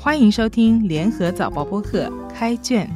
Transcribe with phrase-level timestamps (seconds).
[0.00, 2.88] 欢迎收听联合早报播客开卷，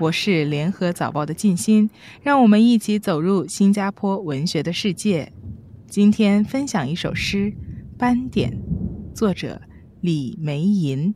[0.00, 1.88] 我是联合早报的静心，
[2.20, 5.32] 让我们一起走入新加坡文学的世界。
[5.86, 7.52] 今天分享一首诗
[7.96, 8.50] 《斑点》，
[9.16, 9.62] 作者
[10.00, 11.14] 李梅吟。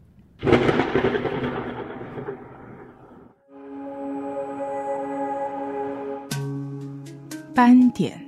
[7.53, 8.25] 斑点，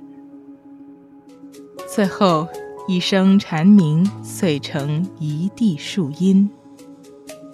[1.87, 2.47] 最后
[2.87, 6.47] 一声蝉鸣碎成一地树荫。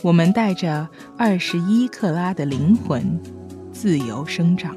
[0.03, 3.17] 我们带着二十一克拉的灵魂，
[3.72, 4.75] 自由生长。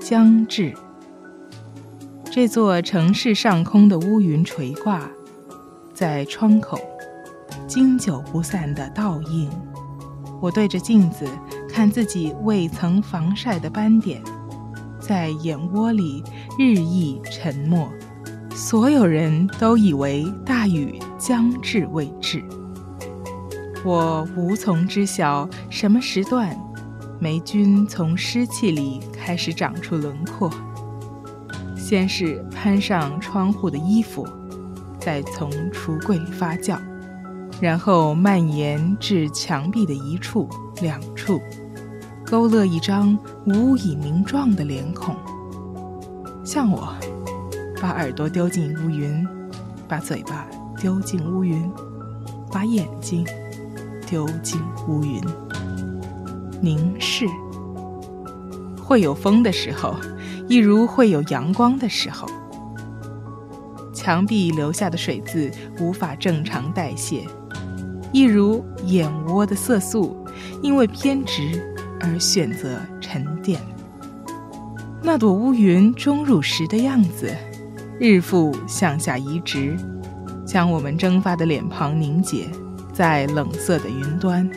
[0.00, 0.72] 将至，
[2.24, 5.10] 这座城市上空的乌云垂挂，
[5.92, 6.78] 在窗口，
[7.66, 9.50] 经久不散的倒映。
[10.40, 11.26] 我对着镜子
[11.68, 14.22] 看自己未曾防晒的斑点。
[14.98, 16.22] 在眼窝里
[16.56, 17.90] 日益沉默，
[18.54, 22.42] 所有人都以为大雨将至未至。
[23.84, 26.56] 我无从知晓什么时段，
[27.18, 30.50] 霉菌从湿气里开始长出轮廓。
[31.76, 34.26] 先是攀上窗户的衣服，
[35.00, 36.78] 再从橱柜里发酵，
[37.60, 40.48] 然后蔓延至墙壁的一处、
[40.80, 41.40] 两处。
[42.24, 45.14] 勾勒一张无以名状的脸孔，
[46.44, 46.94] 像我，
[47.82, 49.26] 把耳朵丢进乌云，
[49.88, 50.46] 把嘴巴
[50.80, 51.68] 丢进乌云，
[52.52, 53.26] 把眼睛
[54.06, 55.20] 丢进乌云，
[56.60, 57.26] 凝视。
[58.80, 59.96] 会有风的时候，
[60.48, 62.28] 一如会有阳光的时候。
[63.92, 65.50] 墙壁留下的水渍
[65.80, 67.26] 无法正常代谢，
[68.12, 70.24] 一如眼窝的色素
[70.62, 71.68] 因为偏执。
[72.04, 73.60] 而选择沉淀。
[75.04, 77.32] 那朵乌云钟乳石的样子，
[78.04, 79.76] 日复向下移植，
[80.44, 82.48] 将我们蒸发的脸庞凝结
[82.92, 84.50] 在冷色的云端，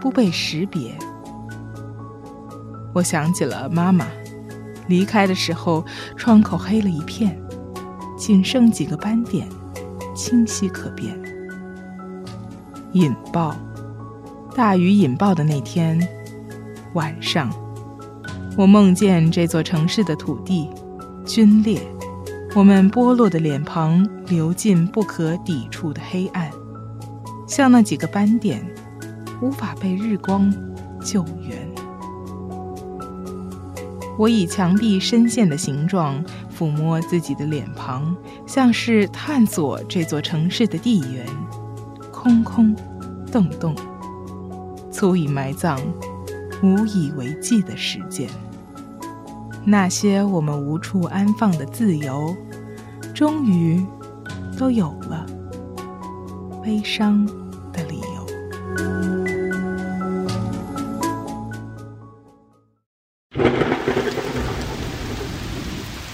[0.00, 0.92] 不被识别。
[2.92, 4.08] 我想起了妈妈，
[4.88, 5.84] 离开的时候，
[6.16, 7.40] 窗口黑了一片，
[8.18, 9.46] 仅剩几个斑点，
[10.16, 11.16] 清晰可辨。
[12.90, 13.54] 引爆，
[14.52, 15.96] 大雨引爆的那天。
[16.94, 17.52] 晚上，
[18.56, 20.68] 我梦见这座城市的土地
[21.24, 21.80] 皲裂，
[22.56, 26.48] 我们剥落的脸庞流进不可抵触的黑暗，
[27.48, 28.64] 像那几个斑点，
[29.42, 30.54] 无法被日光
[31.02, 31.68] 救援。
[34.16, 36.24] 我以墙壁深陷的形状
[36.56, 38.16] 抚摸自己的脸庞，
[38.46, 41.26] 像是探索这座城市的地缘，
[42.12, 42.72] 空空
[43.32, 43.74] 洞洞，
[44.92, 45.76] 足以埋葬。
[46.62, 48.28] 无以为继的时间，
[49.66, 52.36] 那些我们无处安放的自由，
[53.14, 53.82] 终于
[54.58, 55.24] 都有了
[56.62, 57.24] 悲伤
[57.72, 58.04] 的理由。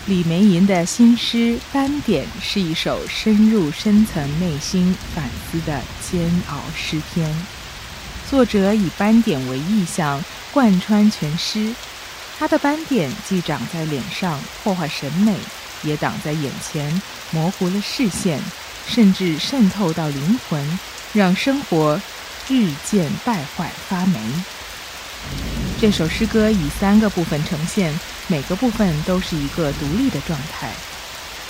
[0.06, 1.36] 李梅吟的新诗
[1.72, 7.28] 《斑点》是一首深入深层内心反思的煎熬诗篇，
[8.28, 10.22] 作者以斑点为意象。
[10.52, 11.72] 贯穿全诗，
[12.40, 15.34] 它的斑点既长在脸上破坏审美，
[15.82, 17.02] 也挡在眼前
[17.32, 18.40] 模糊了视线，
[18.88, 20.78] 甚至渗透到灵魂，
[21.12, 22.00] 让生活
[22.48, 24.18] 日渐败坏发霉。
[25.78, 27.92] 这首诗歌以三个部分呈现，
[28.26, 30.72] 每个部分都是一个独立的状态，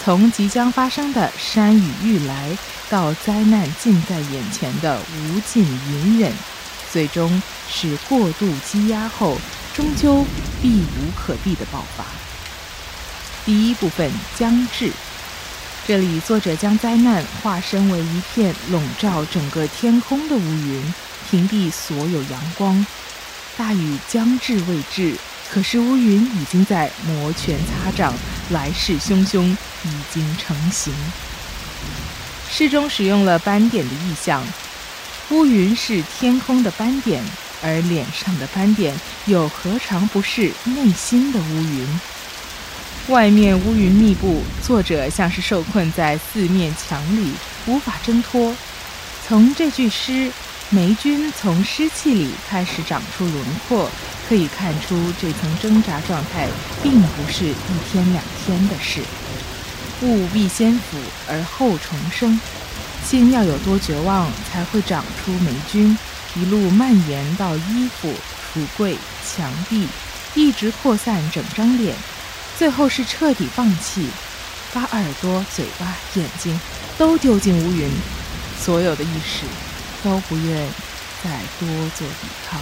[0.02, 2.58] 从即将发生的山雨欲来，
[2.88, 6.32] 到灾难近在眼前的无尽隐忍。
[6.90, 9.38] 最终是过度积压后，
[9.74, 10.24] 终究
[10.60, 12.04] 避无可避的爆发。
[13.44, 14.92] 第一部分将至，
[15.86, 20.94] 这里作者将灾难化身为一片笼罩整个天空的乌云，
[21.30, 22.84] 屏蔽所有阳光。
[23.56, 25.14] 大雨将至未至，
[25.50, 28.14] 可是乌云已经在摩拳擦掌，
[28.50, 30.92] 来势汹汹，已经成型。
[32.50, 34.42] 诗中使用了斑点的意象。
[35.30, 37.22] 乌云是天空的斑点，
[37.62, 38.94] 而脸上的斑点
[39.26, 42.00] 又何尝不是内心的乌云？
[43.08, 47.32] 外面乌云密布，作者像是受困在四面墙里，
[47.66, 48.54] 无法挣脱。
[49.26, 50.30] 从这句诗
[50.70, 53.90] “霉菌从湿气里开始长出轮廓”，
[54.28, 56.46] 可以看出这层挣扎状态
[56.82, 59.00] 并不是一天两天的事。
[60.02, 60.96] 物必先腐
[61.28, 62.40] 而后重生。
[63.04, 65.96] 心要有多绝望，才会长出霉菌，
[66.36, 68.14] 一路蔓延到衣服、
[68.54, 68.96] 橱柜、
[69.26, 69.88] 墙壁，
[70.34, 71.94] 一直扩散整张脸，
[72.58, 74.08] 最后是彻底放弃，
[74.72, 76.58] 把耳朵、嘴巴、眼睛
[76.96, 77.90] 都丢进乌云，
[78.60, 79.44] 所有的意识
[80.04, 80.68] 都不愿
[81.24, 82.60] 再多做抵抗，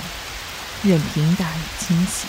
[0.82, 2.26] 任凭大雨侵袭。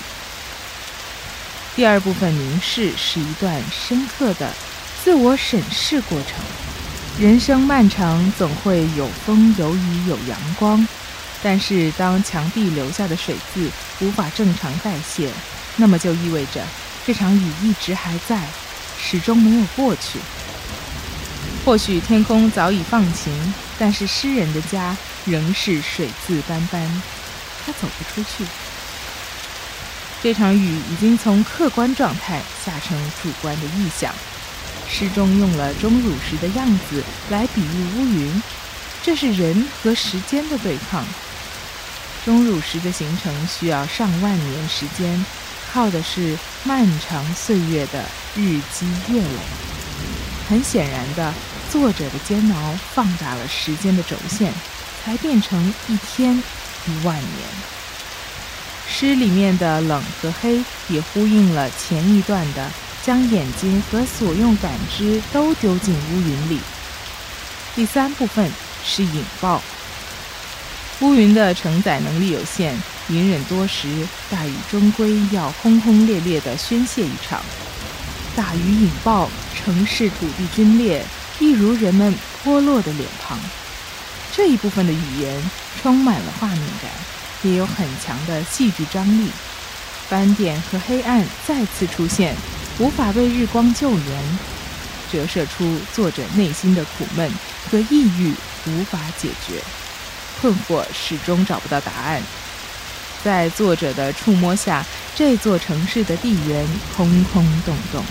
[1.75, 4.51] 第二部分凝视是一段深刻的
[5.01, 6.33] 自我审视过程。
[7.17, 10.85] 人生漫长，总会有风有雨有阳光，
[11.41, 13.69] 但是当墙壁留下的水渍
[13.99, 15.31] 无法正常代谢，
[15.77, 16.61] 那么就意味着
[17.05, 18.47] 这场雨一直还在，
[19.01, 20.19] 始终没有过去。
[21.65, 24.95] 或许天空早已放晴，但是诗人的家
[25.25, 27.01] 仍是水渍斑斑，
[27.65, 28.45] 他走不出去。
[30.21, 34.13] 这场雨已经从客观状态下成主观的意象。
[34.89, 38.43] 诗中用了钟乳石的样子来比喻乌云，
[39.03, 41.05] 这是人和时间的对抗。
[42.25, 45.25] 钟乳石的形成需要上万年时间，
[45.71, 48.03] 靠的是漫长岁月的
[48.35, 49.39] 日积月累。
[50.49, 51.33] 很显然的，
[51.71, 54.51] 作者的煎熬放大了时间的轴线，
[55.03, 56.35] 才变成一天
[56.87, 57.29] 一万年。
[58.87, 62.69] 诗里面的冷和黑也呼应了前一段的
[63.03, 66.59] 将眼睛和所用感知都丢进乌云里。
[67.75, 68.51] 第三部分
[68.83, 69.61] 是引爆。
[71.01, 72.75] 乌云的承载能力有限，
[73.07, 73.87] 隐忍多时，
[74.29, 77.41] 大雨终归要轰轰烈烈地宣泄一场。
[78.35, 81.05] 大雨引爆，城市土地龟裂，
[81.39, 82.13] 一如人们
[82.43, 83.39] 脱落的脸庞。
[84.33, 85.51] 这一部分的语言
[85.81, 86.91] 充满了画面感。
[87.43, 89.29] 也有很强的戏剧张力，
[90.09, 92.35] 斑点和黑暗再次出现，
[92.79, 94.39] 无法被日光救援，
[95.09, 97.31] 折射出作者内心的苦闷
[97.71, 98.33] 和抑郁
[98.65, 99.63] 无法解决，
[100.41, 102.21] 困惑始终找不到答案。
[103.23, 108.03] 在作者的触摸下，这座城市的地缘空空洞洞，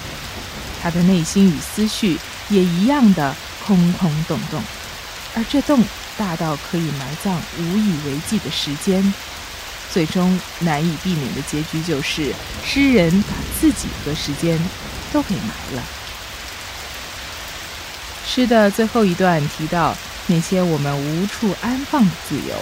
[0.83, 3.35] 他的内心与思绪也一样的
[3.67, 4.63] 空空洞洞，
[5.35, 5.83] 而这洞。
[6.19, 9.15] 大到可以埋葬无以为继的时间，
[9.93, 12.35] 最终难以避免的结局就是
[12.67, 14.59] 诗人把自己和时间
[15.13, 15.83] 都给埋了。
[18.27, 19.97] 诗的最后一段提到
[20.31, 22.55] 那些我们无处安放的自由，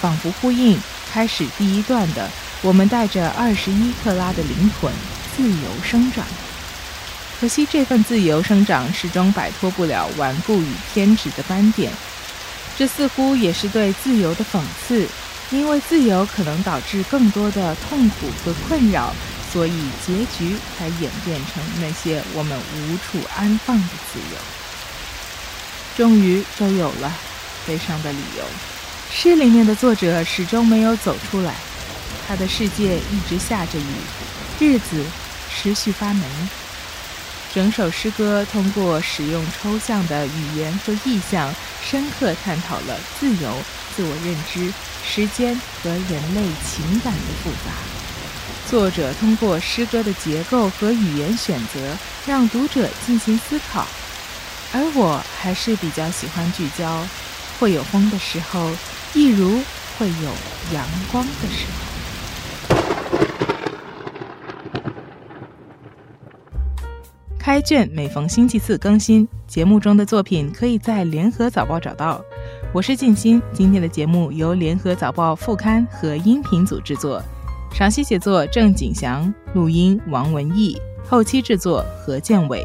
[0.00, 0.78] 仿佛呼应
[1.10, 2.30] 开始第一段的
[2.60, 4.92] “我们带着二十一克拉的灵魂
[5.34, 6.24] 自由生长”。
[7.40, 11.90] 可惜这份自由生长始终摆脱不了顽固与偏执的斑点。
[12.76, 15.08] 这似乎也是对自由的讽刺，
[15.50, 19.14] 因为自由可能导致更多的痛苦和困扰，
[19.50, 24.59] 所以结局才演变成那些我们无处安放的自由。
[26.00, 27.12] 终于都有了
[27.66, 28.44] 悲伤的理由。
[29.12, 31.54] 诗里面的作者始终没有走出来，
[32.26, 33.84] 他的世界一直下着雨，
[34.58, 35.04] 日子
[35.52, 36.24] 持续发霉。
[37.52, 41.54] 整首诗歌通过使用抽象的语言和意象，
[41.84, 43.54] 深刻探讨了自由、
[43.94, 44.72] 自我认知、
[45.06, 47.72] 时间和人类情感的复杂。
[48.70, 51.94] 作者通过诗歌的结构和语言选择，
[52.26, 53.86] 让读者进行思考。
[54.72, 57.04] 而我还是比较喜欢聚焦：
[57.58, 58.70] 会有风的时候，
[59.14, 59.60] 一如
[59.98, 60.30] 会有
[60.72, 61.90] 阳光的时候。
[67.36, 72.22] 开卷每逢星期四更新，节目中的作品可以在联合早报找到。
[72.72, 77.20] 我是静心，今天的节目由联合早报副刊和音频组制作，
[77.72, 82.64] 赏析写作郑景祥，录音王文义，后期制作何建伟。